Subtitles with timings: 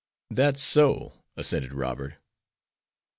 [0.31, 2.15] "That's so," assented Robert.